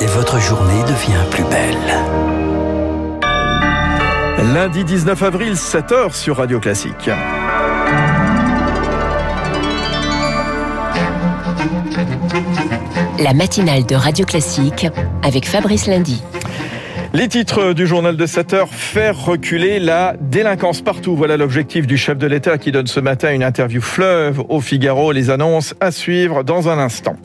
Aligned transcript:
et 0.00 0.06
votre 0.06 0.38
journée 0.38 0.82
devient 0.82 1.24
plus 1.30 1.44
belle. 1.44 1.76
Lundi 4.54 4.84
19 4.84 5.22
avril, 5.22 5.54
7h 5.54 6.14
sur 6.14 6.36
Radio 6.36 6.60
Classique. 6.60 7.10
La 13.18 13.34
matinale 13.34 13.84
de 13.84 13.94
Radio 13.94 14.24
Classique 14.24 14.86
avec 15.22 15.46
Fabrice 15.48 15.86
Lundy. 15.86 16.22
Les 17.18 17.26
titres 17.26 17.72
du 17.72 17.84
journal 17.84 18.16
de 18.16 18.26
7 18.26 18.52
heures, 18.54 18.68
faire 18.68 19.24
reculer 19.24 19.80
la 19.80 20.14
délinquance 20.20 20.82
partout. 20.82 21.16
Voilà 21.16 21.36
l'objectif 21.36 21.84
du 21.84 21.96
chef 21.96 22.16
de 22.16 22.28
l'État 22.28 22.58
qui 22.58 22.70
donne 22.70 22.86
ce 22.86 23.00
matin 23.00 23.32
une 23.34 23.42
interview 23.42 23.80
fleuve 23.80 24.44
au 24.48 24.60
Figaro. 24.60 25.10
Les 25.10 25.28
annonces 25.28 25.74
à 25.80 25.90
suivre 25.90 26.44
dans 26.44 26.68
un 26.68 26.78
instant. 26.78 27.16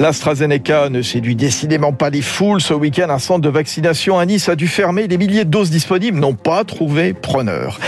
L'AstraZeneca 0.00 0.88
ne 0.88 1.02
séduit 1.02 1.36
décidément 1.36 1.92
pas 1.92 2.08
les 2.08 2.22
foules. 2.22 2.62
Ce 2.62 2.72
week-end, 2.72 3.10
un 3.10 3.18
centre 3.18 3.42
de 3.42 3.50
vaccination 3.50 4.18
à 4.18 4.24
Nice 4.24 4.48
a 4.48 4.56
dû 4.56 4.68
fermer. 4.68 5.06
Les 5.06 5.18
milliers 5.18 5.44
de 5.44 5.50
doses 5.50 5.70
disponibles 5.70 6.18
n'ont 6.18 6.32
pas 6.32 6.64
trouvé 6.64 7.12
preneur. 7.12 7.78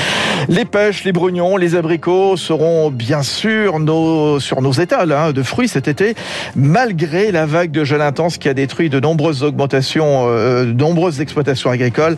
Les 0.49 0.65
pêches, 0.65 1.05
les 1.05 1.13
brugnons, 1.13 1.57
les 1.57 1.75
abricots 1.75 2.37
seront 2.37 2.91
bien 2.91 3.23
sûr 3.23 3.79
nos, 3.79 4.41
sur 4.41 4.63
nos 4.63 4.73
étals 4.73 5.13
hein, 5.13 5.33
de 5.33 5.43
fruits 5.43 5.69
cet 5.69 5.89
été, 5.89 6.15
malgré 6.55 7.33
la 7.33 7.47
vague 7.47 7.71
de 7.71 7.85
gel 7.85 8.01
intense 8.01 8.39
qui 8.39 8.49
a 8.49 8.55
détruit 8.55 8.91
de 8.91 9.01
nombreuses 9.01 9.43
augmentations, 9.43 10.27
euh, 10.29 10.65
de 10.65 10.73
nombreuses 10.73 11.21
exploitations 11.21 11.71
agricoles. 11.71 12.17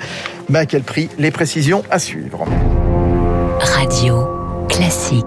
Mais 0.48 0.60
à 0.60 0.66
quel 0.66 0.82
prix? 0.82 1.08
Les 1.18 1.30
précisions 1.30 1.82
à 1.90 1.98
suivre. 1.98 2.44
Radio 3.60 4.28
classique. 4.68 5.24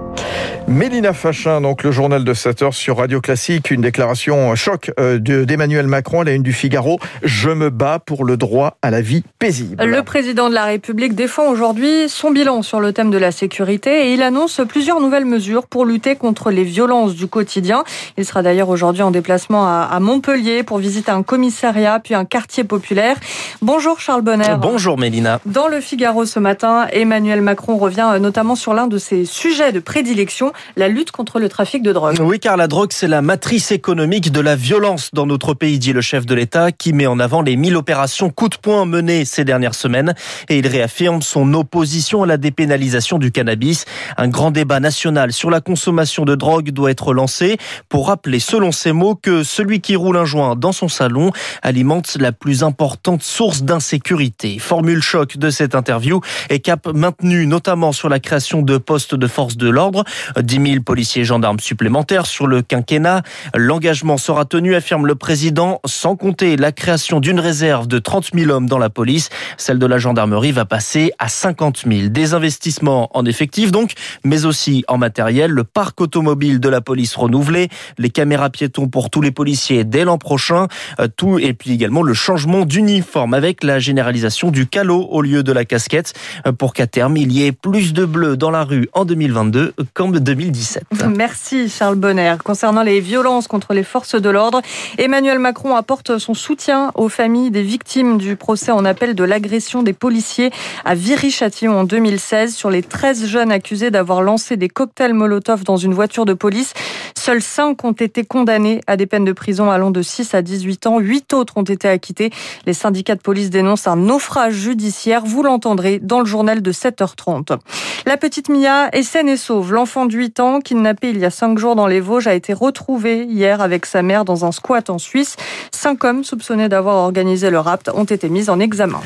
Mélina 0.67 1.12
Fachin, 1.13 1.59
donc 1.59 1.84
le 1.84 1.91
journal 1.91 2.23
de 2.23 2.34
7 2.34 2.62
heures 2.62 2.73
sur 2.73 2.98
Radio 2.98 3.20
Classique, 3.20 3.70
une 3.70 3.81
déclaration 3.81 4.55
choc 4.55 4.91
euh, 4.99 5.20
d'Emmanuel 5.20 5.88
Macron 5.88 6.22
à 6.22 6.23
la 6.23 6.31
une 6.31 6.41
du 6.41 6.53
Figaro. 6.53 6.99
Je 7.22 7.49
me 7.49 7.70
bats 7.70 7.99
pour 7.99 8.23
le 8.23 8.38
droit 8.38 8.77
à 8.81 8.89
la 8.89 9.02
vie 9.02 9.23
paisible. 9.39 9.84
Le 9.84 10.02
président 10.03 10.50
de 10.50 10.53
la 10.53 10.64
République 10.64 11.16
défend 11.16 11.50
aujourd'hui 11.50 12.08
son 12.08 12.31
bilan 12.31 12.61
sur 12.61 12.80
le 12.80 12.94
thème 12.94 13.11
de 13.11 13.17
la 13.17 13.31
sécurité 13.31 14.08
et 14.08 14.14
il 14.14 14.22
annonce 14.22 14.61
plusieurs 14.67 15.02
nouvelles 15.02 15.25
mesures 15.25 15.67
pour 15.67 15.86
lutter 15.86 16.16
contre 16.16 16.50
les 16.50 16.64
violences 16.64 17.14
du 17.14 17.28
quotidien. 17.28 17.84
Il 18.17 18.25
sera 18.25 18.41
d'ailleurs 18.41 18.69
aujourd'hui 18.69 19.03
en 19.03 19.11
déplacement 19.11 19.67
à 19.67 20.00
Montpellier 20.00 20.64
pour 20.64 20.78
visiter 20.78 21.11
un 21.11 21.23
commissariat 21.23 22.00
puis 22.00 22.16
un 22.16 22.25
quartier 22.25 22.64
populaire. 22.64 23.17
Bonjour 23.61 24.00
Charles 24.00 24.22
Bonner. 24.22 24.56
Bonjour 24.59 24.97
Mélina. 24.97 25.41
Dans 25.45 25.67
le 25.67 25.81
Figaro 25.81 26.25
ce 26.25 26.39
matin, 26.39 26.88
Emmanuel 26.94 27.41
Macron 27.41 27.78
revient 27.78 28.09
euh, 28.14 28.19
notamment 28.19 28.56
sur 28.56 28.73
l'un 28.73 28.88
de 28.88 28.97
ses 28.97 29.25
sujets 29.25 29.73
de 29.73 29.80
prédilection 29.80 30.53
la 30.76 30.88
lutte 30.88 31.12
contre 31.12 31.40
le 31.40 31.50
trafic 31.50 31.84
de 31.84 31.92
drogue. 31.92 32.18
Oui, 32.22 32.40
car 32.40 32.58
la 32.58 32.68
drogue, 32.68 32.92
c'est 32.92 33.08
la 33.08 33.22
matrice 33.22 33.72
économique 33.72 34.32
de 34.32 34.40
la 34.40 34.56
violence 34.56 35.09
dans 35.14 35.26
notre 35.26 35.54
pays, 35.54 35.80
dit 35.80 35.94
le 35.94 36.02
chef 36.02 36.26
de 36.26 36.36
l'État, 36.36 36.72
qui 36.72 36.94
met 36.94 37.08
en 37.08 37.20
avant 37.20 37.42
les 37.42 37.56
1000 37.56 37.76
opérations 37.76 38.30
coup 38.30 38.50
de 38.50 38.58
poing 38.58 38.86
menées 38.86 39.26
ces 39.26 39.46
dernières 39.46 39.76
semaines. 39.76 40.14
Et 40.50 40.58
il 40.59 40.68
réaffirme 40.68 41.22
son 41.22 41.54
opposition 41.54 42.24
à 42.24 42.26
la 42.26 42.38
dépénalisation 42.38 43.18
du 43.18 43.31
cannabis. 43.31 43.86
Un 44.18 44.28
grand 44.28 44.52
débat 44.52 44.80
national 44.80 45.34
sur 45.34 45.50
la 45.50 45.62
consommation 45.62 46.26
de 46.26 46.36
drogue 46.36 46.72
doit 46.72 46.92
être 46.92 47.14
lancé 47.14 47.58
pour 47.90 48.08
rappeler, 48.08 48.40
selon 48.40 48.72
ses 48.72 48.92
mots, 48.92 49.16
que 49.16 49.44
celui 49.44 49.81
qui 49.81 49.96
roule 49.96 50.18
un 50.18 50.26
joint 50.26 50.56
dans 50.56 50.72
son 50.72 50.88
salon 50.88 51.31
alimente 51.62 52.18
la 52.20 52.31
plus 52.31 52.64
importante 52.64 53.24
source 53.24 53.64
d'insécurité. 53.64 54.59
Formule 54.59 55.02
choc 55.02 55.38
de 55.38 55.50
cette 55.50 55.76
interview 55.76 56.22
et 56.50 56.59
cap 56.59 56.88
maintenu 56.88 57.48
notamment 57.48 57.92
sur 57.92 58.09
la 58.09 58.20
création 58.20 58.62
de 58.62 58.78
postes 58.78 59.16
de 59.16 59.28
force 59.28 59.58
de 59.58 59.70
l'ordre. 59.70 60.04
10 60.44 60.72
000 60.72 60.83
policiers 60.83 61.23
gendarmes 61.23 61.59
supplémentaires 61.59 62.25
sur 62.25 62.47
le 62.47 62.61
quinquennat. 62.61 63.23
L'engagement 63.55 64.17
sera 64.17 64.45
tenu, 64.45 64.75
affirme 64.75 65.08
le 65.08 65.16
président, 65.16 65.80
sans 65.85 66.16
compter 66.16 66.58
la 66.58 66.72
création 66.72 67.19
d'une 67.19 67.39
réserve 67.39 67.88
de 67.88 68.00
30 68.00 68.31
000 68.33 68.52
hommes 68.52 68.67
dans 68.67 68.77
la 68.77 68.89
police. 68.89 69.30
Celle 69.58 69.80
de 69.80 69.85
la 69.85 69.97
gendarmerie 69.97 70.52
va 70.52 70.66
passer 70.66 71.11
à 71.19 71.30
50 71.30 71.83
000. 71.88 72.09
Des 72.09 72.33
investissements 72.33 73.09
en 73.18 73.25
effectifs 73.25 73.72
donc, 73.72 73.94
mais 74.23 74.45
aussi 74.45 74.84
en 74.88 74.97
matériel. 74.97 75.51
Le 75.51 75.63
parc 75.63 76.01
automobile 76.01 76.59
de 76.59 76.69
la 76.69 76.81
police 76.81 77.16
renouvelé, 77.16 77.69
les 77.97 78.09
caméras 78.09 78.50
piétons 78.50 78.88
pour 78.88 79.09
tous 79.09 79.22
les 79.22 79.31
policiers 79.31 79.84
dès 79.84 80.03
l'an 80.03 80.18
prochain, 80.18 80.68
euh, 81.00 81.07
tout 81.16 81.39
et 81.39 81.53
puis 81.53 81.72
également 81.72 82.03
le 82.03 82.13
changement 82.13 82.66
d'uniforme 82.66 83.34
avec 83.34 83.63
la 83.63 83.79
généralisation 83.79 84.51
du 84.51 84.68
calot 84.68 85.07
au 85.09 85.22
lieu 85.22 85.44
de 85.44 85.51
la 85.51 85.66
casquette 85.66 86.13
euh, 86.47 86.51
pour 86.51 86.73
qu'à 86.73 86.88
terme 86.88 87.18
il 87.18 87.31
y 87.31 87.45
ait 87.45 87.51
plus 87.51 87.94
de 87.94 88.06
bleu 88.06 88.38
dans 88.38 88.51
la 88.51 88.63
rue 88.63 88.89
en 88.94 89.06
2022 89.06 89.73
qu'en 89.94 90.09
2017. 90.33 90.83
Merci 91.16 91.69
Charles 91.69 91.95
Bonner. 91.95 92.35
Concernant 92.44 92.81
les 92.81 92.99
violences 92.99 93.47
contre 93.47 93.73
les 93.73 93.83
forces 93.83 94.16
de 94.16 94.29
l'ordre, 94.29 94.61
Emmanuel 94.97 95.38
Macron 95.38 95.75
apporte 95.75 96.17
son 96.17 96.33
soutien 96.33 96.91
aux 96.95 97.09
familles 97.09 97.51
des 97.51 97.61
victimes 97.61 98.17
du 98.17 98.35
procès 98.35 98.71
en 98.71 98.83
appel 98.83 99.13
de 99.13 99.23
l'agression 99.23 99.83
des 99.83 99.94
policiers 99.94 100.49
à 100.85 100.95
Viry-Châtillon 100.95 101.79
en 101.79 101.83
2016 101.83 102.55
sur 102.55 102.69
les 102.69 102.81
13 102.81 103.27
jeunes 103.27 103.51
accusés 103.51 103.91
d'avoir 103.91 104.21
lancé 104.21 104.57
des 104.57 104.69
cocktails 104.69 105.13
Molotov 105.13 105.63
dans 105.63 105.77
une 105.77 105.94
voiture 105.94 106.25
de 106.25 106.33
police. 106.33 106.73
Seuls 107.15 107.41
5 107.41 107.83
ont 107.85 107.91
été 107.94 108.25
condamnés 108.25 108.81
à 108.88 108.97
des 108.97 109.05
peines 109.05 109.23
de 109.23 109.31
prison 109.31 109.69
allant 109.69 109.91
de 109.91 110.01
6 110.01 110.33
à 110.33 110.41
18 110.41 110.88
ans. 110.88 111.00
8 111.00 111.33
autres 111.33 111.57
ont 111.57 111.63
été 111.63 111.88
acquittés. 111.88 112.31
Les 112.65 112.73
syndicats 112.73 113.15
de 113.15 113.21
police 113.21 113.50
dénoncent 113.50 113.88
un 113.88 113.95
naufrage 113.95 114.55
judiciaire. 114.55 115.23
Vous 115.25 115.44
l'entendrez 115.44 116.00
dans 116.00 116.19
le 116.19 116.25
journal 116.25 116.61
de 116.61 116.71
7h30. 116.71 117.59
La 118.05 118.17
petite 118.17 118.50
Mia 118.50 118.89
est 118.91 119.03
saine 119.03 119.29
et 119.29 119.38
sauve. 119.38 119.71
L'enfant 119.71 120.05
de 120.05 120.11
8 120.23 120.39
ans, 120.39 120.61
kidnappé 120.61 121.09
il 121.09 121.17
y 121.17 121.25
a 121.25 121.29
5 121.29 121.57
jours 121.57 121.75
dans 121.75 121.85
les 121.85 122.00
Vosges, 122.00 122.28
a 122.28 122.34
été 122.34 122.53
retrouvé 122.53 123.25
hier 123.25 123.59
avec 123.59 123.85
sa 123.85 124.01
mère 124.01 124.23
dans 124.23 124.45
un 124.45 124.53
squat 124.53 124.89
en 124.89 124.97
Suisse. 124.97 125.35
Cinq 125.69 126.06
hommes 126.06 126.23
soupçonnés 126.23 126.69
d'avoir 126.69 126.95
organisé 126.95 127.50
le 127.50 127.59
rapt 127.59 127.91
ont 127.94 128.06
été 128.06 128.29
mis 128.29 128.50
en 128.50 128.62
examen. 128.62 129.01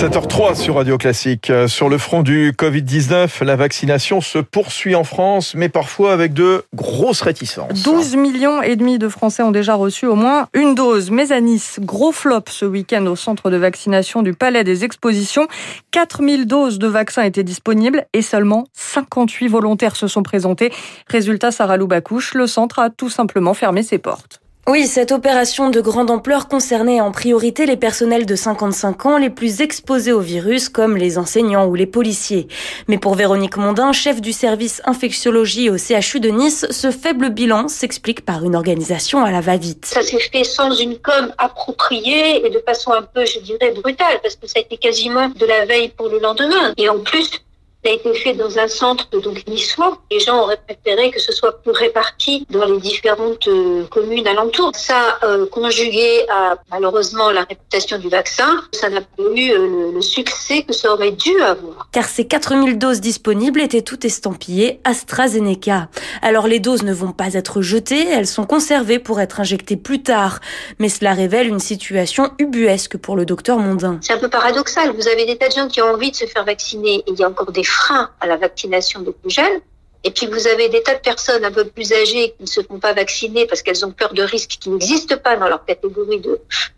7h03 0.00 0.54
sur 0.54 0.76
Radio 0.76 0.96
Classique. 0.96 1.52
Sur 1.66 1.90
le 1.90 1.98
front 1.98 2.22
du 2.22 2.52
Covid-19, 2.52 3.44
la 3.44 3.54
vaccination 3.54 4.22
se 4.22 4.38
poursuit 4.38 4.94
en 4.94 5.04
France, 5.04 5.54
mais 5.54 5.68
parfois 5.68 6.14
avec 6.14 6.32
de 6.32 6.64
grosses 6.74 7.20
réticences. 7.20 7.82
12 7.82 8.16
millions 8.16 8.62
et 8.62 8.76
demi 8.76 8.98
de 8.98 9.10
Français 9.10 9.42
ont 9.42 9.50
déjà 9.50 9.74
reçu 9.74 10.06
au 10.06 10.14
moins 10.14 10.48
une 10.54 10.74
dose. 10.74 11.10
Mais 11.10 11.32
à 11.32 11.42
Nice, 11.42 11.80
gros 11.82 12.12
flop 12.12 12.44
ce 12.48 12.64
week-end 12.64 13.04
au 13.04 13.14
centre 13.14 13.50
de 13.50 13.58
vaccination 13.58 14.22
du 14.22 14.32
Palais 14.32 14.64
des 14.64 14.84
Expositions. 14.84 15.48
4000 15.90 16.46
doses 16.46 16.78
de 16.78 16.86
vaccins 16.86 17.24
étaient 17.24 17.44
disponibles 17.44 18.06
et 18.14 18.22
seulement 18.22 18.64
58 18.72 19.48
volontaires 19.48 19.96
se 19.96 20.08
sont 20.08 20.22
présentés. 20.22 20.72
Résultat, 21.08 21.50
Sarah 21.50 21.76
Loubacouche, 21.76 22.32
le 22.32 22.46
centre 22.46 22.78
a 22.78 22.88
tout 22.88 23.10
simplement 23.10 23.52
fermé 23.52 23.82
ses 23.82 23.98
portes. 23.98 24.40
Oui, 24.70 24.86
cette 24.86 25.10
opération 25.10 25.68
de 25.68 25.80
grande 25.80 26.12
ampleur 26.12 26.46
concernait 26.46 27.00
en 27.00 27.10
priorité 27.10 27.66
les 27.66 27.76
personnels 27.76 28.24
de 28.24 28.36
55 28.36 29.04
ans 29.04 29.18
les 29.18 29.28
plus 29.28 29.62
exposés 29.62 30.12
au 30.12 30.20
virus, 30.20 30.68
comme 30.68 30.96
les 30.96 31.18
enseignants 31.18 31.66
ou 31.66 31.74
les 31.74 31.86
policiers. 31.86 32.46
Mais 32.86 32.96
pour 32.96 33.16
Véronique 33.16 33.56
Mondin, 33.56 33.90
chef 33.90 34.20
du 34.20 34.32
service 34.32 34.80
infectiologie 34.84 35.70
au 35.70 35.76
CHU 35.76 36.20
de 36.20 36.28
Nice, 36.28 36.66
ce 36.70 36.92
faible 36.92 37.30
bilan 37.30 37.66
s'explique 37.66 38.24
par 38.24 38.44
une 38.44 38.54
organisation 38.54 39.24
à 39.24 39.32
la 39.32 39.40
va-vite. 39.40 39.86
Ça 39.86 40.02
s'est 40.02 40.20
fait 40.20 40.44
sans 40.44 40.72
une 40.72 40.98
com 40.98 41.34
appropriée 41.36 42.46
et 42.46 42.50
de 42.50 42.62
façon 42.64 42.92
un 42.92 43.02
peu, 43.02 43.26
je 43.26 43.40
dirais, 43.40 43.72
brutale, 43.72 44.20
parce 44.22 44.36
que 44.36 44.46
ça 44.46 44.60
a 44.60 44.62
été 44.62 44.76
quasiment 44.76 45.30
de 45.30 45.46
la 45.46 45.64
veille 45.66 45.88
pour 45.88 46.08
le 46.08 46.20
lendemain. 46.20 46.74
Et 46.76 46.88
en 46.88 47.00
plus, 47.00 47.42
ça 47.82 47.90
a 47.90 47.94
été 47.94 48.12
fait 48.12 48.34
dans 48.34 48.58
un 48.58 48.68
centre 48.68 49.08
donc 49.20 49.46
niçois. 49.46 49.98
Les 50.10 50.20
gens 50.20 50.42
auraient 50.42 50.60
préféré 50.66 51.10
que 51.10 51.20
ce 51.20 51.32
soit 51.32 51.62
plus 51.62 51.72
réparti 51.72 52.46
dans 52.50 52.66
les 52.66 52.78
différentes 52.78 53.48
euh, 53.48 53.84
communes 53.86 54.26
alentours. 54.26 54.72
Ça, 54.74 55.18
euh, 55.22 55.46
conjugué 55.46 56.26
à 56.28 56.56
malheureusement 56.70 57.30
la 57.30 57.44
réputation 57.44 57.98
du 57.98 58.10
vaccin, 58.10 58.60
ça 58.72 58.90
n'a 58.90 59.00
pas 59.00 59.22
eu 59.34 59.52
euh, 59.52 59.92
le, 59.94 60.02
succès 60.02 60.62
que 60.62 60.74
ça 60.74 60.92
aurait 60.92 61.12
dû 61.12 61.40
avoir. 61.40 61.88
Car 61.92 62.04
ces 62.04 62.26
4000 62.26 62.76
doses 62.76 63.00
disponibles 63.00 63.62
étaient 63.62 63.80
toutes 63.80 64.04
estampillées 64.04 64.80
AstraZeneca. 64.84 65.88
Alors 66.20 66.48
les 66.48 66.60
doses 66.60 66.82
ne 66.82 66.92
vont 66.92 67.12
pas 67.12 67.32
être 67.32 67.62
jetées, 67.62 68.08
elles 68.08 68.26
sont 68.26 68.44
conservées 68.44 68.98
pour 68.98 69.20
être 69.20 69.40
injectées 69.40 69.76
plus 69.76 70.02
tard. 70.02 70.40
Mais 70.78 70.90
cela 70.90 71.14
révèle 71.14 71.48
une 71.48 71.60
situation 71.60 72.30
ubuesque 72.38 72.98
pour 72.98 73.16
le 73.16 73.24
docteur 73.24 73.58
Mondin. 73.58 73.98
C'est 74.02 74.12
un 74.12 74.18
peu 74.18 74.28
paradoxal. 74.28 74.92
Vous 74.94 75.08
avez 75.08 75.24
des 75.24 75.38
tas 75.38 75.48
de 75.48 75.54
gens 75.54 75.68
qui 75.68 75.80
ont 75.80 75.86
envie 75.94 76.10
de 76.10 76.16
se 76.16 76.26
faire 76.26 76.44
vacciner 76.44 76.96
et 76.96 77.04
il 77.06 77.18
y 77.18 77.22
a 77.22 77.28
encore 77.28 77.52
des 77.52 77.64
frein 77.70 78.10
à 78.20 78.26
la 78.26 78.36
vaccination 78.36 79.00
des 79.00 79.12
plus 79.12 79.30
jeunes. 79.30 79.60
Et 80.02 80.10
puis 80.10 80.26
vous 80.26 80.46
avez 80.46 80.68
des 80.70 80.82
tas 80.82 80.94
de 80.94 81.00
personnes 81.00 81.44
un 81.44 81.52
peu 81.52 81.64
plus 81.64 81.92
âgées 81.92 82.34
qui 82.36 82.42
ne 82.42 82.46
se 82.46 82.62
font 82.62 82.78
pas 82.78 82.94
vacciner 82.94 83.46
parce 83.46 83.62
qu'elles 83.62 83.84
ont 83.84 83.90
peur 83.90 84.14
de 84.14 84.22
risques 84.22 84.56
qui 84.58 84.70
n'existent 84.70 85.18
pas 85.18 85.36
dans 85.36 85.48
leur 85.48 85.64
catégorie 85.64 86.22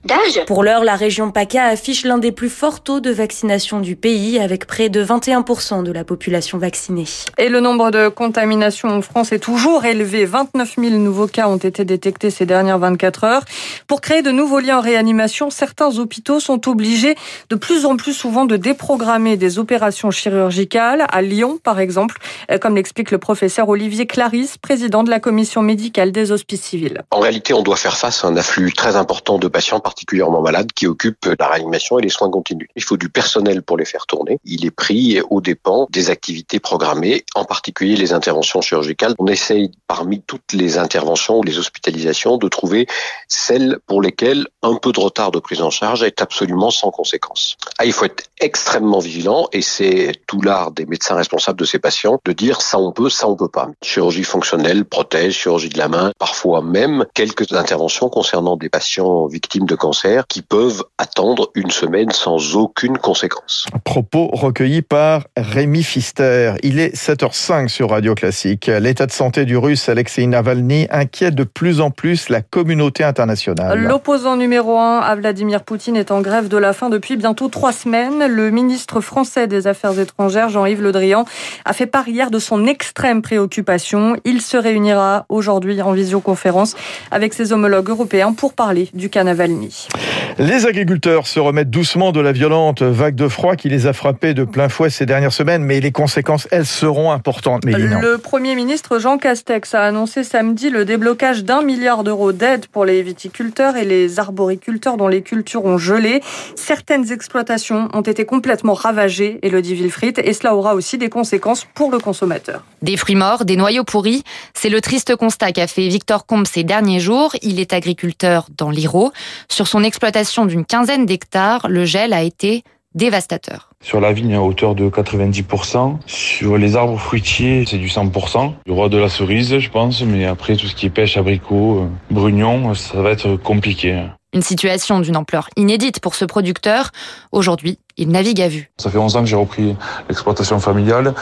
d'âge. 0.04 0.44
Pour 0.46 0.64
l'heure, 0.64 0.82
la 0.82 0.96
région 0.96 1.30
PACA 1.30 1.64
affiche 1.66 2.04
l'un 2.04 2.18
des 2.18 2.32
plus 2.32 2.48
forts 2.48 2.82
taux 2.82 2.98
de 2.98 3.10
vaccination 3.10 3.78
du 3.78 3.94
pays 3.94 4.40
avec 4.40 4.66
près 4.66 4.88
de 4.88 5.04
21% 5.04 5.84
de 5.84 5.92
la 5.92 6.02
population 6.02 6.58
vaccinée. 6.58 7.04
Et 7.38 7.48
le 7.48 7.60
nombre 7.60 7.92
de 7.92 8.08
contaminations 8.08 8.88
en 8.88 9.02
France 9.02 9.30
est 9.30 9.38
toujours 9.38 9.84
élevé. 9.84 10.24
29 10.24 10.74
000 10.78 10.96
nouveaux 10.96 11.28
cas 11.28 11.46
ont 11.46 11.58
été 11.58 11.84
détectés 11.84 12.30
ces 12.30 12.44
dernières 12.44 12.80
24 12.80 13.24
heures. 13.24 13.44
Pour 13.86 14.00
créer 14.00 14.22
de 14.22 14.32
nouveaux 14.32 14.58
liens 14.58 14.78
en 14.78 14.80
réanimation, 14.80 15.50
certains 15.50 15.96
hôpitaux 15.98 16.40
sont 16.40 16.68
obligés 16.68 17.14
de 17.50 17.54
plus 17.54 17.86
en 17.86 17.96
plus 17.96 18.14
souvent 18.14 18.46
de 18.46 18.56
déprogrammer 18.56 19.36
des 19.36 19.60
opérations 19.60 20.10
chirurgicales 20.10 21.06
à 21.08 21.22
Lyon, 21.22 21.60
par 21.62 21.78
exemple, 21.78 22.16
comme 22.60 22.74
l'explique 22.74 23.11
le 23.12 23.18
professeur 23.18 23.68
Olivier 23.68 24.06
Clarisse, 24.06 24.58
président 24.58 25.04
de 25.04 25.10
la 25.10 25.20
commission 25.20 25.62
médicale 25.62 26.10
des 26.10 26.32
hospices 26.32 26.62
civils. 26.62 27.02
En 27.10 27.20
réalité, 27.20 27.54
on 27.54 27.62
doit 27.62 27.76
faire 27.76 27.96
face 27.96 28.24
à 28.24 28.28
un 28.28 28.36
afflux 28.36 28.72
très 28.72 28.96
important 28.96 29.38
de 29.38 29.48
patients 29.48 29.80
particulièrement 29.80 30.40
malades 30.40 30.72
qui 30.72 30.86
occupent 30.86 31.28
la 31.38 31.46
réanimation 31.46 31.98
et 31.98 32.02
les 32.02 32.08
soins 32.08 32.30
continus. 32.30 32.68
Il 32.74 32.82
faut 32.82 32.96
du 32.96 33.10
personnel 33.10 33.62
pour 33.62 33.76
les 33.76 33.84
faire 33.84 34.06
tourner. 34.06 34.38
Il 34.44 34.64
est 34.64 34.70
pris 34.70 35.20
aux 35.30 35.40
dépens 35.40 35.86
des 35.90 36.10
activités 36.10 36.58
programmées, 36.58 37.24
en 37.34 37.44
particulier 37.44 37.96
les 37.96 38.12
interventions 38.14 38.62
chirurgicales. 38.62 39.14
On 39.18 39.26
essaye 39.26 39.70
parmi 39.86 40.22
toutes 40.22 40.54
les 40.54 40.78
interventions 40.78 41.38
ou 41.38 41.42
les 41.42 41.58
hospitalisations 41.58 42.38
de 42.38 42.48
trouver 42.48 42.86
celles 43.28 43.78
pour 43.86 44.00
lesquelles 44.00 44.46
un 44.62 44.76
peu 44.76 44.92
de 44.92 45.00
retard 45.00 45.30
de 45.32 45.38
prise 45.38 45.60
en 45.60 45.70
charge 45.70 46.02
est 46.02 46.22
absolument 46.22 46.70
sans 46.70 46.90
conséquence. 46.90 47.56
Ah, 47.78 47.84
il 47.84 47.92
faut 47.92 48.06
être 48.06 48.24
extrêmement 48.40 49.00
vigilant 49.00 49.48
et 49.52 49.60
c'est 49.60 50.12
tout 50.26 50.40
l'art 50.40 50.72
des 50.72 50.86
médecins 50.86 51.14
responsables 51.14 51.58
de 51.58 51.66
ces 51.66 51.78
patients 51.78 52.18
de 52.24 52.32
dire 52.32 52.62
ça 52.62 52.78
on 52.78 52.92
peut, 52.92 53.01
ça 53.08 53.28
on 53.28 53.36
peut 53.36 53.48
pas. 53.48 53.68
Chirurgie 53.82 54.24
fonctionnelle, 54.24 54.84
prothèse, 54.84 55.32
chirurgie 55.32 55.68
de 55.68 55.78
la 55.78 55.88
main, 55.88 56.12
parfois 56.18 56.62
même 56.62 57.04
quelques 57.14 57.52
interventions 57.52 58.08
concernant 58.08 58.56
des 58.56 58.68
patients 58.68 59.26
victimes 59.26 59.66
de 59.66 59.74
cancer 59.74 60.24
qui 60.28 60.42
peuvent 60.42 60.84
attendre 60.98 61.50
une 61.54 61.70
semaine 61.70 62.10
sans 62.10 62.56
aucune 62.56 62.98
conséquence. 62.98 63.66
Propos 63.84 64.28
recueillis 64.32 64.82
par 64.82 65.24
Rémi 65.36 65.82
Fister. 65.82 66.54
Il 66.62 66.78
est 66.78 66.94
7h05 66.94 67.68
sur 67.68 67.90
Radio 67.90 68.14
Classique. 68.14 68.66
L'état 68.66 69.06
de 69.06 69.12
santé 69.12 69.44
du 69.44 69.56
russe 69.56 69.88
Alexei 69.88 70.26
Navalny 70.26 70.86
inquiète 70.90 71.34
de 71.34 71.44
plus 71.44 71.80
en 71.80 71.90
plus 71.90 72.28
la 72.28 72.42
communauté 72.42 73.04
internationale. 73.04 73.80
L'opposant 73.82 74.36
numéro 74.36 74.78
un 74.78 74.98
à 74.98 75.14
Vladimir 75.14 75.62
Poutine 75.62 75.96
est 75.96 76.10
en 76.10 76.20
grève 76.20 76.48
de 76.48 76.56
la 76.56 76.72
faim 76.72 76.90
depuis 76.90 77.16
bientôt 77.16 77.48
trois 77.48 77.72
semaines. 77.72 78.26
Le 78.26 78.50
ministre 78.50 79.00
français 79.00 79.46
des 79.46 79.66
Affaires 79.66 79.98
étrangères, 79.98 80.48
Jean-Yves 80.48 80.82
Le 80.82 80.92
Drian, 80.92 81.24
a 81.64 81.72
fait 81.72 81.86
part 81.86 82.08
hier 82.08 82.30
de 82.30 82.38
son 82.38 82.66
extrême 82.92 83.22
préoccupation. 83.22 84.16
Il 84.26 84.42
se 84.42 84.58
réunira 84.58 85.24
aujourd'hui 85.30 85.80
en 85.80 85.92
visioconférence 85.92 86.76
avec 87.10 87.32
ses 87.32 87.54
homologues 87.54 87.88
européens 87.88 88.34
pour 88.34 88.52
parler 88.52 88.90
du 88.92 89.08
cas 89.08 89.24
Navalny. 89.24 89.88
Les 90.38 90.66
agriculteurs 90.66 91.26
se 91.26 91.38
remettent 91.38 91.68
doucement 91.68 92.10
de 92.10 92.20
la 92.20 92.32
violente 92.32 92.82
vague 92.82 93.14
de 93.14 93.28
froid 93.28 93.54
qui 93.54 93.68
les 93.68 93.86
a 93.86 93.92
frappés 93.92 94.32
de 94.32 94.44
plein 94.44 94.70
fouet 94.70 94.88
ces 94.88 95.04
dernières 95.04 95.32
semaines, 95.32 95.62
mais 95.62 95.80
les 95.80 95.92
conséquences, 95.92 96.48
elles, 96.50 96.64
seront 96.64 97.12
importantes. 97.12 97.64
le 97.64 98.16
Premier 98.16 98.54
ministre 98.54 98.98
Jean 98.98 99.18
Castex 99.18 99.74
a 99.74 99.82
annoncé 99.82 100.24
samedi 100.24 100.70
le 100.70 100.84
déblocage 100.84 101.44
d'un 101.44 101.60
milliard 101.62 102.02
d'euros 102.02 102.32
d'aide 102.32 102.66
pour 102.66 102.84
les 102.86 103.02
viticulteurs 103.02 103.76
et 103.76 103.84
les 103.84 104.18
arboriculteurs 104.18 104.96
dont 104.96 105.08
les 105.08 105.22
cultures 105.22 105.64
ont 105.64 105.76
gelé. 105.76 106.22
Certaines 106.56 107.12
exploitations 107.12 107.88
ont 107.92 108.00
été 108.00 108.24
complètement 108.24 108.74
ravagées, 108.74 109.38
et 109.42 109.50
le 109.50 109.60
dit 109.60 109.74
Wilfried, 109.74 110.18
et 110.24 110.32
cela 110.32 110.54
aura 110.54 110.74
aussi 110.74 110.96
des 110.96 111.10
conséquences 111.10 111.66
pour 111.74 111.90
le 111.90 111.98
consommateur. 111.98 112.64
Des 112.80 112.96
fruits 112.96 113.16
morts, 113.16 113.44
des 113.44 113.56
noyaux 113.56 113.84
pourris, 113.84 114.24
c'est 114.54 114.70
le 114.70 114.80
triste 114.80 115.14
constat 115.14 115.52
qu'a 115.52 115.66
fait 115.66 115.88
Victor 115.88 116.24
Combe 116.24 116.46
ces 116.46 116.64
derniers 116.64 117.00
jours. 117.00 117.36
Il 117.42 117.60
est 117.60 117.74
agriculteur 117.74 118.46
dans 118.56 118.70
l'Hérault. 118.70 119.12
Sur 119.48 119.66
son 119.66 119.84
exploitation 119.84 120.21
d'une 120.46 120.64
quinzaine 120.64 121.06
d'hectares, 121.06 121.68
le 121.68 121.84
gel 121.84 122.12
a 122.12 122.22
été 122.22 122.64
dévastateur. 122.94 123.70
Sur 123.80 124.00
la 124.00 124.12
vigne 124.12 124.34
à 124.34 124.42
hauteur 124.42 124.74
de 124.74 124.88
90%. 124.88 125.96
Sur 126.06 126.58
les 126.58 126.76
arbres 126.76 126.98
fruitiers, 126.98 127.64
c'est 127.66 127.78
du 127.78 127.88
100%. 127.88 128.52
Le 128.66 128.72
roi 128.72 128.88
de 128.88 128.98
la 128.98 129.08
cerise, 129.08 129.58
je 129.58 129.70
pense, 129.70 130.02
mais 130.02 130.24
après 130.26 130.56
tout 130.56 130.66
ce 130.66 130.74
qui 130.74 130.86
est 130.86 130.90
pêche, 130.90 131.16
abricot, 131.16 131.80
euh, 131.80 131.88
brugnon, 132.10 132.74
ça 132.74 133.00
va 133.00 133.10
être 133.10 133.36
compliqué. 133.36 134.02
Une 134.34 134.42
situation 134.42 135.00
d'une 135.00 135.16
ampleur 135.16 135.48
inédite 135.56 136.00
pour 136.00 136.14
ce 136.14 136.24
producteur. 136.24 136.90
Aujourd'hui, 137.32 137.78
il 137.96 138.08
navigue 138.08 138.40
à 138.40 138.48
vue. 138.48 138.70
Ça 138.78 138.90
fait 138.90 138.98
11 138.98 139.16
ans 139.16 139.20
que 139.20 139.26
j'ai 139.26 139.36
repris 139.36 139.76
l'exploitation 140.08 140.58
familiale 140.58 141.14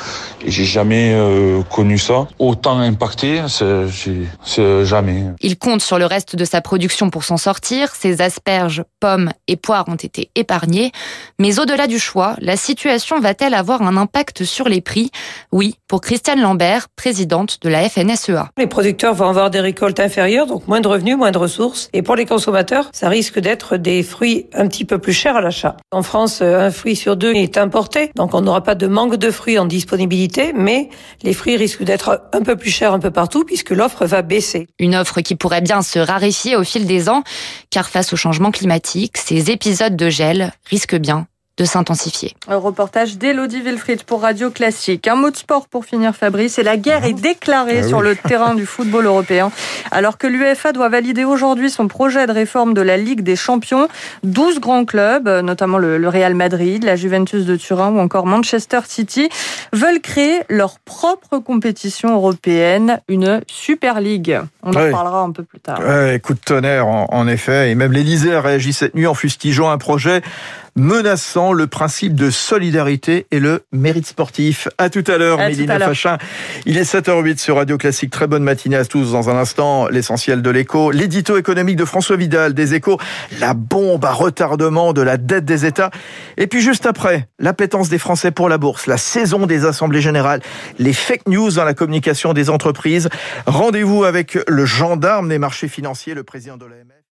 et 0.44 0.50
j'ai 0.50 0.64
jamais 0.64 1.12
euh, 1.14 1.62
connu 1.62 1.98
ça. 1.98 2.28
Autant 2.38 2.78
impacté, 2.78 3.42
c'est 3.48 4.84
jamais. 4.84 5.24
Il 5.40 5.58
compte 5.58 5.82
sur 5.82 5.98
le 5.98 6.06
reste 6.06 6.36
de 6.36 6.44
sa 6.44 6.60
production 6.60 7.10
pour 7.10 7.24
s'en 7.24 7.36
sortir. 7.36 7.94
Ses 7.94 8.20
asperges, 8.22 8.84
pommes 9.00 9.30
et 9.48 9.56
poires 9.56 9.88
ont 9.88 9.96
été 9.96 10.30
épargnés. 10.34 10.92
Mais 11.38 11.58
au-delà 11.58 11.86
du 11.86 11.98
choix, 11.98 12.36
la 12.40 12.56
situation 12.56 13.20
va-t-elle 13.20 13.54
avoir 13.54 13.82
un 13.82 13.96
impact 13.96 14.44
sur 14.44 14.68
les 14.68 14.80
prix? 14.80 15.10
Oui, 15.52 15.76
pour 15.88 16.00
Christiane 16.00 16.40
Lambert, 16.40 16.88
présidente 16.96 17.58
de 17.62 17.68
la 17.68 17.88
FNSEA. 17.88 18.50
Les 18.58 18.66
producteurs 18.66 19.14
vont 19.14 19.28
avoir 19.28 19.50
des 19.50 19.60
récoltes 19.60 20.00
inférieures, 20.00 20.46
donc 20.46 20.68
moins 20.68 20.80
de 20.80 20.88
revenus, 20.88 21.16
moins 21.16 21.30
de 21.30 21.38
ressources. 21.38 21.88
Et 21.92 22.02
pour 22.02 22.16
les 22.16 22.26
consommateurs, 22.26 22.88
ça 22.92 23.08
risque 23.08 23.38
d'être 23.38 23.76
des 23.76 24.02
fruits 24.02 24.46
un 24.54 24.68
petit 24.68 24.84
peu 24.84 24.98
plus 24.98 25.12
chers 25.12 25.36
à 25.36 25.40
l'achat. 25.40 25.76
En 25.90 26.02
France, 26.02 26.40
un 26.60 26.70
fruit 26.70 26.96
sur 26.96 27.16
deux 27.16 27.32
est 27.32 27.56
importé, 27.56 28.10
donc 28.14 28.34
on 28.34 28.42
n'aura 28.42 28.62
pas 28.62 28.74
de 28.74 28.86
manque 28.86 29.16
de 29.16 29.30
fruits 29.30 29.58
en 29.58 29.64
disponibilité, 29.64 30.52
mais 30.54 30.88
les 31.22 31.32
fruits 31.32 31.56
risquent 31.56 31.82
d'être 31.82 32.22
un 32.32 32.42
peu 32.42 32.56
plus 32.56 32.70
chers 32.70 32.92
un 32.92 32.98
peu 32.98 33.10
partout 33.10 33.44
puisque 33.44 33.70
l'offre 33.70 34.06
va 34.06 34.22
baisser. 34.22 34.68
Une 34.78 34.94
offre 34.94 35.20
qui 35.20 35.36
pourrait 35.36 35.60
bien 35.62 35.82
se 35.82 35.98
raréfier 35.98 36.56
au 36.56 36.64
fil 36.64 36.86
des 36.86 37.08
ans, 37.08 37.22
car 37.70 37.88
face 37.88 38.12
au 38.12 38.16
changement 38.16 38.50
climatique, 38.50 39.16
ces 39.16 39.50
épisodes 39.50 39.96
de 39.96 40.10
gel 40.10 40.52
risquent 40.66 40.98
bien 40.98 41.26
de 41.60 41.66
s'intensifier. 41.66 42.34
Un 42.48 42.56
reportage 42.56 43.18
d'Elodie 43.18 43.60
Wilfried 43.60 44.04
pour 44.04 44.22
Radio 44.22 44.48
Classique. 44.48 45.06
Un 45.06 45.14
mot 45.14 45.30
de 45.30 45.36
sport 45.36 45.68
pour 45.68 45.84
finir, 45.84 46.16
Fabrice. 46.16 46.58
Et 46.58 46.62
la 46.62 46.78
guerre 46.78 47.04
est 47.04 47.12
déclarée 47.12 47.80
ah 47.80 47.86
sur 47.86 48.00
le 48.00 48.16
terrain 48.28 48.54
du 48.54 48.64
football 48.64 49.04
européen. 49.04 49.52
Alors 49.90 50.16
que 50.16 50.26
l'UEFA 50.26 50.72
doit 50.72 50.88
valider 50.88 51.24
aujourd'hui 51.24 51.68
son 51.68 51.86
projet 51.86 52.26
de 52.26 52.32
réforme 52.32 52.72
de 52.72 52.80
la 52.80 52.96
Ligue 52.96 53.20
des 53.20 53.36
Champions, 53.36 53.88
12 54.22 54.58
grands 54.58 54.86
clubs, 54.86 55.28
notamment 55.28 55.76
le 55.76 56.08
Real 56.08 56.34
Madrid, 56.34 56.82
la 56.82 56.96
Juventus 56.96 57.44
de 57.44 57.56
Turin 57.56 57.90
ou 57.90 57.98
encore 57.98 58.24
Manchester 58.24 58.80
City, 58.86 59.28
veulent 59.74 60.00
créer 60.00 60.40
leur 60.48 60.78
propre 60.78 61.40
compétition 61.40 62.14
européenne, 62.14 63.00
une 63.08 63.42
Super 63.48 64.00
League. 64.00 64.40
On 64.62 64.70
en 64.70 64.90
parlera 64.90 65.20
un 65.20 65.32
peu 65.32 65.42
plus 65.42 65.60
tard. 65.60 65.80
Ouais, 65.80 66.20
coup 66.24 66.32
de 66.32 66.40
tonnerre, 66.40 66.86
en, 66.86 67.06
en 67.10 67.28
effet. 67.28 67.70
Et 67.70 67.74
même 67.74 67.92
l'Elysée 67.92 68.34
a 68.34 68.40
réagi 68.40 68.72
cette 68.72 68.94
nuit 68.94 69.06
en 69.06 69.14
fustigeant 69.14 69.68
un 69.68 69.76
projet 69.76 70.22
menaçant 70.76 71.52
le 71.52 71.66
principe 71.66 72.14
de 72.14 72.30
solidarité 72.30 73.26
et 73.30 73.40
le 73.40 73.62
mérite 73.72 74.06
sportif. 74.06 74.68
À 74.78 74.90
tout 74.90 75.04
à 75.06 75.18
l'heure, 75.18 75.38
Mélina 75.38 75.78
Fachin. 75.78 76.18
Il 76.66 76.76
est 76.76 76.90
7h08 76.90 77.38
sur 77.38 77.56
Radio 77.56 77.78
Classique. 77.78 78.10
Très 78.10 78.26
bonne 78.26 78.42
matinée 78.42 78.76
à 78.76 78.84
tous. 78.84 79.12
Dans 79.12 79.30
un 79.30 79.36
instant, 79.36 79.88
l'essentiel 79.88 80.42
de 80.42 80.50
l'écho. 80.50 80.90
L'édito 80.90 81.36
économique 81.36 81.76
de 81.76 81.84
François 81.84 82.16
Vidal 82.16 82.54
des 82.54 82.74
échos. 82.74 82.98
La 83.38 83.54
bombe 83.54 84.04
à 84.04 84.12
retardement 84.12 84.92
de 84.92 85.02
la 85.02 85.16
dette 85.16 85.44
des 85.44 85.66
États. 85.66 85.90
Et 86.36 86.46
puis 86.46 86.60
juste 86.60 86.86
après, 86.86 87.28
l'appétence 87.38 87.88
des 87.88 87.98
Français 87.98 88.30
pour 88.30 88.48
la 88.48 88.58
bourse, 88.58 88.86
la 88.86 88.96
saison 88.96 89.46
des 89.46 89.64
assemblées 89.64 90.00
générales, 90.00 90.40
les 90.78 90.92
fake 90.92 91.28
news 91.28 91.50
dans 91.52 91.64
la 91.64 91.74
communication 91.74 92.32
des 92.32 92.50
entreprises. 92.50 93.08
Rendez-vous 93.46 94.04
avec 94.04 94.38
le 94.46 94.64
gendarme 94.64 95.28
des 95.28 95.38
marchés 95.38 95.68
financiers, 95.68 96.14
le 96.14 96.24
président 96.24 96.56
de 96.56 96.66
l'AMF. 96.66 96.99